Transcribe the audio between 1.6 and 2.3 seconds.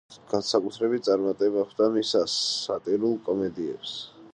ხვდა მის